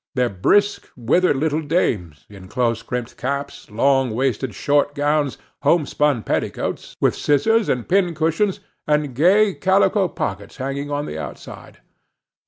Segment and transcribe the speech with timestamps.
[0.15, 6.95] Their brisk, withered little dames, in close crimped caps, long waisted short gowns, homespun petticoats,
[6.99, 11.81] with scissors and pincushions, and gay calico pockets hanging on the outside.